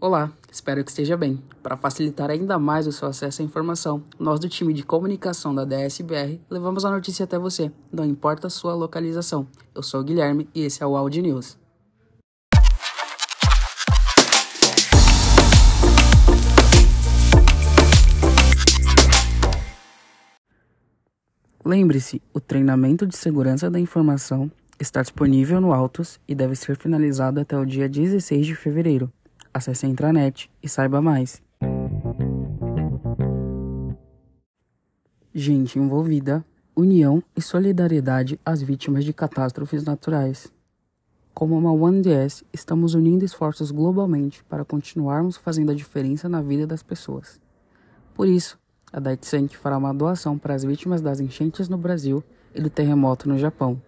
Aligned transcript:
Olá, 0.00 0.32
espero 0.48 0.84
que 0.84 0.90
esteja 0.90 1.16
bem. 1.16 1.42
Para 1.60 1.76
facilitar 1.76 2.30
ainda 2.30 2.56
mais 2.56 2.86
o 2.86 2.92
seu 2.92 3.08
acesso 3.08 3.42
à 3.42 3.44
informação, 3.44 4.00
nós 4.16 4.38
do 4.38 4.48
time 4.48 4.72
de 4.72 4.84
comunicação 4.84 5.52
da 5.52 5.64
DSBR 5.64 6.40
levamos 6.48 6.84
a 6.84 6.90
notícia 6.92 7.24
até 7.24 7.36
você, 7.36 7.72
não 7.90 8.04
importa 8.04 8.46
a 8.46 8.50
sua 8.50 8.74
localização. 8.74 9.48
Eu 9.74 9.82
sou 9.82 10.00
o 10.00 10.04
Guilherme 10.04 10.48
e 10.54 10.62
esse 10.62 10.84
é 10.84 10.86
o 10.86 10.96
Audi 10.96 11.20
News. 11.20 11.58
Lembre-se, 21.64 22.22
o 22.32 22.38
treinamento 22.38 23.04
de 23.04 23.16
segurança 23.16 23.68
da 23.68 23.80
informação 23.80 24.48
está 24.80 25.02
disponível 25.02 25.60
no 25.60 25.72
Autos 25.72 26.20
e 26.28 26.36
deve 26.36 26.54
ser 26.54 26.76
finalizado 26.76 27.40
até 27.40 27.58
o 27.58 27.66
dia 27.66 27.88
16 27.88 28.46
de 28.46 28.54
fevereiro. 28.54 29.12
Acesse 29.52 29.86
a 29.86 29.88
intranet 29.88 30.50
e 30.62 30.68
saiba 30.68 31.00
mais. 31.00 31.42
Gente 35.34 35.78
envolvida, 35.78 36.44
união 36.74 37.22
e 37.36 37.42
solidariedade 37.42 38.40
às 38.44 38.62
vítimas 38.62 39.04
de 39.04 39.12
catástrofes 39.12 39.84
naturais. 39.84 40.52
Como 41.34 41.56
uma 41.56 41.70
OneDS, 41.70 42.42
estamos 42.52 42.94
unindo 42.94 43.24
esforços 43.24 43.70
globalmente 43.70 44.42
para 44.44 44.64
continuarmos 44.64 45.36
fazendo 45.36 45.70
a 45.70 45.74
diferença 45.74 46.28
na 46.28 46.42
vida 46.42 46.66
das 46.66 46.82
pessoas. 46.82 47.40
Por 48.14 48.26
isso, 48.26 48.58
a 48.92 48.98
Daitsank 48.98 49.56
fará 49.56 49.78
uma 49.78 49.94
doação 49.94 50.36
para 50.36 50.54
as 50.54 50.64
vítimas 50.64 51.00
das 51.00 51.20
enchentes 51.20 51.68
no 51.68 51.78
Brasil 51.78 52.24
e 52.54 52.60
do 52.60 52.68
terremoto 52.68 53.28
no 53.28 53.38
Japão. 53.38 53.80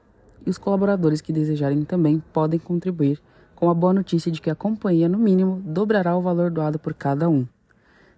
E 0.47 0.51
os 0.51 0.59
colaboradores 0.59 1.21
que 1.21 1.33
desejarem 1.33 1.85
também 1.85 2.23
podem 2.33 2.61
contribuir 2.61 3.21
com 3.61 3.69
a 3.69 3.75
boa 3.75 3.93
notícia 3.93 4.33
de 4.33 4.41
que 4.41 4.49
a 4.49 4.55
companhia, 4.55 5.07
no 5.07 5.19
mínimo, 5.19 5.61
dobrará 5.63 6.17
o 6.17 6.23
valor 6.23 6.51
doado 6.51 6.79
por 6.79 6.95
cada 6.95 7.29
um. 7.29 7.47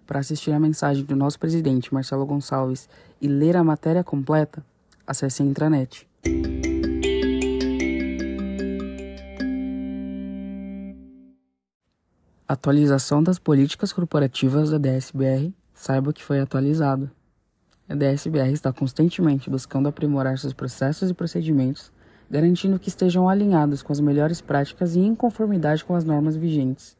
Para 0.07 0.21
assistir 0.21 0.51
a 0.53 0.59
mensagem 0.59 1.03
do 1.03 1.17
nosso 1.17 1.37
presidente 1.37 1.93
Marcelo 1.93 2.25
Gonçalves 2.25 2.87
e 3.19 3.27
ler 3.27 3.57
a 3.57 3.63
matéria 3.63 4.05
completa, 4.05 4.63
acesse 5.05 5.43
a 5.43 5.45
intranet. 5.45 6.07
Atualização 12.47 13.21
das 13.21 13.37
políticas 13.37 13.91
corporativas 13.91 14.69
da 14.69 14.77
DSBR 14.77 15.53
saiba 15.73 16.13
que 16.13 16.23
foi 16.23 16.39
atualizado. 16.39 17.11
A 17.89 17.95
DSBR 17.95 18.53
está 18.53 18.71
constantemente 18.71 19.49
buscando 19.49 19.89
aprimorar 19.89 20.37
seus 20.39 20.53
processos 20.53 21.09
e 21.09 21.13
procedimentos, 21.13 21.91
garantindo 22.33 22.79
que 22.79 22.89
estejam 22.89 23.29
alinhados 23.29 23.83
com 23.83 23.93
as 23.93 23.99
melhores 23.99 24.41
práticas 24.41 24.95
e 24.95 24.99
em 24.99 25.13
conformidade 25.13 25.85
com 25.85 25.93
as 25.93 26.03
normas 26.03 26.35
vigentes. 26.35 26.97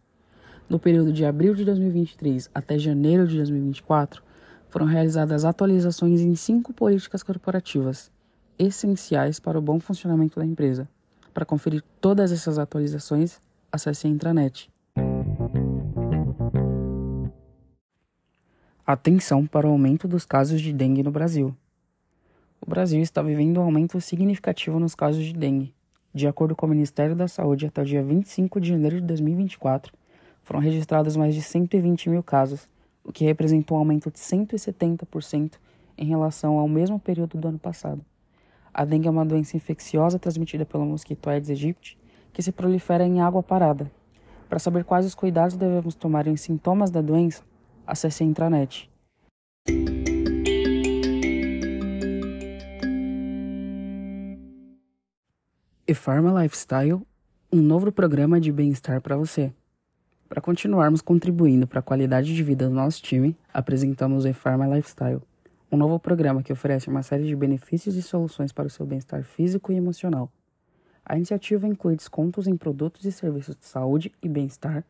No 0.69 0.77
período 0.77 1.11
de 1.11 1.25
abril 1.25 1.55
de 1.55 1.65
2023 1.65 2.51
até 2.53 2.77
janeiro 2.77 3.27
de 3.27 3.37
2024, 3.37 4.21
foram 4.69 4.85
realizadas 4.85 5.43
atualizações 5.43 6.21
em 6.21 6.35
cinco 6.35 6.71
políticas 6.71 7.23
corporativas, 7.23 8.11
essenciais 8.59 9.39
para 9.39 9.57
o 9.57 9.61
bom 9.61 9.79
funcionamento 9.79 10.39
da 10.39 10.45
empresa. 10.45 10.87
Para 11.33 11.45
conferir 11.45 11.83
todas 11.99 12.31
essas 12.31 12.59
atualizações, 12.59 13.41
acesse 13.71 14.05
a 14.05 14.11
intranet 14.11 14.69
Atenção 18.85 19.47
para 19.47 19.65
o 19.65 19.71
aumento 19.71 20.07
dos 20.07 20.27
casos 20.27 20.61
de 20.61 20.71
dengue 20.71 21.01
no 21.01 21.09
Brasil. 21.09 21.55
O 22.65 22.69
Brasil 22.69 23.01
está 23.01 23.21
vivendo 23.21 23.59
um 23.59 23.63
aumento 23.63 23.99
significativo 23.99 24.79
nos 24.79 24.95
casos 24.95 25.25
de 25.25 25.33
dengue. 25.33 25.73
De 26.13 26.29
acordo 26.29 26.55
com 26.55 26.65
o 26.65 26.69
Ministério 26.69 27.13
da 27.13 27.27
Saúde, 27.27 27.65
até 27.65 27.81
o 27.81 27.85
dia 27.85 28.01
25 28.01 28.61
de 28.61 28.69
janeiro 28.69 29.01
de 29.01 29.07
2024, 29.07 29.91
foram 30.43 30.61
registrados 30.61 31.17
mais 31.17 31.35
de 31.35 31.41
120 31.41 32.09
mil 32.09 32.23
casos, 32.23 32.69
o 33.03 33.11
que 33.11 33.25
representa 33.25 33.73
um 33.73 33.77
aumento 33.77 34.09
de 34.09 34.17
170% 34.17 35.55
em 35.97 36.05
relação 36.05 36.57
ao 36.57 36.69
mesmo 36.69 36.97
período 36.97 37.37
do 37.37 37.49
ano 37.49 37.59
passado. 37.59 37.99
A 38.73 38.85
dengue 38.85 39.09
é 39.09 39.11
uma 39.11 39.25
doença 39.25 39.57
infecciosa 39.57 40.17
transmitida 40.17 40.65
pelo 40.65 40.85
mosquito 40.85 41.29
Aedes 41.29 41.49
aegypti, 41.49 41.97
que 42.31 42.41
se 42.41 42.53
prolifera 42.53 43.05
em 43.05 43.19
água 43.19 43.43
parada. 43.43 43.91
Para 44.47 44.57
saber 44.57 44.85
quais 44.85 45.05
os 45.05 45.13
cuidados 45.13 45.57
devemos 45.57 45.95
tomar 45.95 46.27
em 46.27 46.37
sintomas 46.37 46.89
da 46.89 47.01
doença, 47.01 47.43
acesse 47.85 48.23
a 48.23 48.25
intranet. 48.25 48.89
E 55.85 55.93
Pharma 55.93 56.41
Lifestyle, 56.41 57.01
um 57.51 57.61
novo 57.61 57.91
programa 57.91 58.39
de 58.39 58.53
bem-estar 58.53 59.01
para 59.01 59.17
você. 59.17 59.51
Para 60.29 60.41
continuarmos 60.41 61.01
contribuindo 61.01 61.67
para 61.67 61.79
a 61.79 61.83
qualidade 61.83 62.33
de 62.33 62.41
vida 62.41 62.69
do 62.69 62.73
nosso 62.73 63.03
time, 63.03 63.35
apresentamos 63.53 64.23
o 64.23 64.33
Pharma 64.33 64.65
Lifestyle, 64.65 65.19
um 65.69 65.75
novo 65.75 65.99
programa 65.99 66.41
que 66.41 66.53
oferece 66.53 66.87
uma 66.87 67.03
série 67.03 67.27
de 67.27 67.35
benefícios 67.35 67.97
e 67.97 68.01
soluções 68.01 68.53
para 68.53 68.67
o 68.67 68.69
seu 68.69 68.85
bem-estar 68.85 69.25
físico 69.25 69.73
e 69.73 69.75
emocional. 69.75 70.31
A 71.05 71.17
iniciativa 71.17 71.67
inclui 71.67 71.97
descontos 71.97 72.47
em 72.47 72.55
produtos 72.55 73.03
e 73.03 73.11
serviços 73.11 73.57
de 73.57 73.65
saúde 73.65 74.09
e 74.21 74.29
bem-estar, 74.29 74.85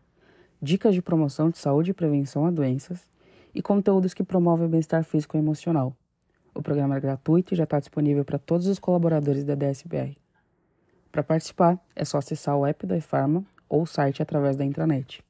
dicas 0.61 0.93
de 0.93 1.01
promoção 1.01 1.49
de 1.49 1.57
saúde 1.57 1.89
e 1.89 1.95
prevenção 1.95 2.45
a 2.45 2.51
doenças 2.51 3.09
e 3.51 3.63
conteúdos 3.63 4.13
que 4.13 4.23
promovem 4.23 4.67
o 4.67 4.69
bem-estar 4.69 5.03
físico 5.03 5.37
e 5.37 5.39
emocional. 5.39 5.97
O 6.53 6.61
programa 6.61 6.97
é 6.97 6.99
gratuito 6.99 7.55
e 7.55 7.57
já 7.57 7.63
está 7.63 7.79
disponível 7.79 8.23
para 8.23 8.37
todos 8.37 8.67
os 8.67 8.77
colaboradores 8.77 9.43
da 9.43 9.55
DSBR. 9.55 10.21
Para 11.13 11.23
participar, 11.23 11.79
é 11.95 12.03
só 12.03 12.17
acessar 12.17 12.57
o 12.57 12.65
app 12.65 12.87
da 12.87 12.97
eFarma 12.97 13.45
ou 13.69 13.83
o 13.83 13.85
site 13.85 14.23
através 14.23 14.57
da 14.57 14.65
intranet. 14.65 15.23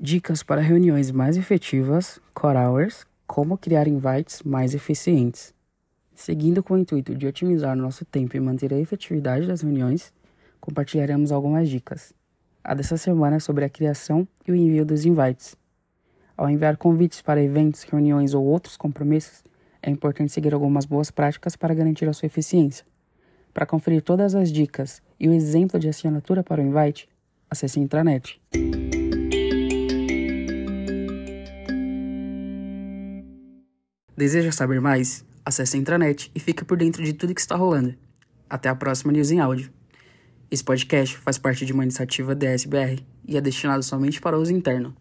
Dicas 0.00 0.44
para 0.44 0.60
reuniões 0.60 1.10
mais 1.10 1.36
efetivas, 1.36 2.20
core 2.32 2.56
hours, 2.56 3.04
como 3.26 3.58
criar 3.58 3.88
invites 3.88 4.44
mais 4.44 4.76
eficientes. 4.76 5.52
Seguindo 6.14 6.62
com 6.62 6.74
o 6.74 6.78
intuito 6.78 7.16
de 7.16 7.26
otimizar 7.26 7.74
nosso 7.74 8.04
tempo 8.04 8.36
e 8.36 8.40
manter 8.40 8.72
a 8.72 8.78
efetividade 8.78 9.48
das 9.48 9.62
reuniões, 9.62 10.12
compartilharemos 10.60 11.32
algumas 11.32 11.68
dicas. 11.68 12.14
A 12.62 12.74
dessa 12.74 12.96
semana 12.96 13.36
é 13.36 13.40
sobre 13.40 13.64
a 13.64 13.68
criação 13.68 14.26
e 14.46 14.52
o 14.52 14.54
envio 14.54 14.86
dos 14.86 15.04
invites. 15.04 15.56
Ao 16.36 16.48
enviar 16.48 16.76
convites 16.76 17.20
para 17.20 17.42
eventos, 17.42 17.82
reuniões 17.82 18.34
ou 18.34 18.44
outros 18.44 18.76
compromissos, 18.76 19.42
é 19.82 19.90
importante 19.90 20.32
seguir 20.32 20.54
algumas 20.54 20.84
boas 20.84 21.10
práticas 21.10 21.56
para 21.56 21.74
garantir 21.74 22.08
a 22.08 22.12
sua 22.12 22.26
eficiência. 22.26 22.84
Para 23.52 23.66
conferir 23.66 24.02
todas 24.02 24.34
as 24.34 24.52
dicas 24.52 25.02
e 25.18 25.28
o 25.28 25.32
exemplo 25.32 25.78
de 25.78 25.88
assinatura 25.88 26.42
para 26.42 26.60
o 26.60 26.64
invite, 26.64 27.08
acesse 27.50 27.78
a 27.78 27.82
intranet. 27.82 28.40
Deseja 34.16 34.50
saber 34.52 34.80
mais? 34.80 35.24
Acesse 35.44 35.76
a 35.76 35.80
intranet 35.80 36.30
e 36.34 36.40
fique 36.40 36.64
por 36.64 36.76
dentro 36.76 37.04
de 37.04 37.12
tudo 37.12 37.34
que 37.34 37.40
está 37.40 37.56
rolando. 37.56 37.94
Até 38.50 38.68
a 38.68 38.74
próxima 38.74 39.12
News 39.12 39.30
em 39.30 39.40
Áudio. 39.40 39.70
Esse 40.50 40.64
podcast 40.64 41.16
faz 41.18 41.38
parte 41.38 41.64
de 41.64 41.72
uma 41.72 41.84
iniciativa 41.84 42.34
da 42.34 42.48
SBR 42.48 43.04
e 43.26 43.36
é 43.36 43.40
destinado 43.40 43.82
somente 43.82 44.20
para 44.20 44.38
uso 44.38 44.52
interno. 44.52 44.94